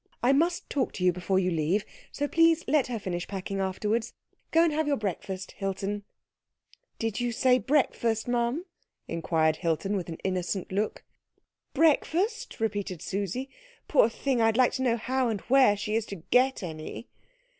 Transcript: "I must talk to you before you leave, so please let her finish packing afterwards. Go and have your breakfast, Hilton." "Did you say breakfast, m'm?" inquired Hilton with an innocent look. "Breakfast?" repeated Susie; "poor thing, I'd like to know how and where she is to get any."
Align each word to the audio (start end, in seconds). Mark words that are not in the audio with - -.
"I 0.23 0.33
must 0.33 0.67
talk 0.67 0.93
to 0.93 1.03
you 1.03 1.13
before 1.13 1.37
you 1.37 1.51
leave, 1.51 1.85
so 2.11 2.27
please 2.27 2.63
let 2.67 2.87
her 2.87 2.97
finish 2.97 3.27
packing 3.27 3.59
afterwards. 3.59 4.15
Go 4.49 4.63
and 4.63 4.73
have 4.73 4.87
your 4.87 4.97
breakfast, 4.97 5.51
Hilton." 5.51 6.05
"Did 6.97 7.19
you 7.19 7.31
say 7.31 7.59
breakfast, 7.59 8.27
m'm?" 8.27 8.65
inquired 9.07 9.57
Hilton 9.57 9.95
with 9.95 10.09
an 10.09 10.17
innocent 10.23 10.71
look. 10.71 11.03
"Breakfast?" 11.75 12.59
repeated 12.59 12.99
Susie; 12.99 13.47
"poor 13.87 14.09
thing, 14.09 14.41
I'd 14.41 14.57
like 14.57 14.71
to 14.71 14.81
know 14.81 14.97
how 14.97 15.29
and 15.29 15.39
where 15.41 15.77
she 15.77 15.93
is 15.95 16.07
to 16.07 16.15
get 16.15 16.63
any." 16.63 17.07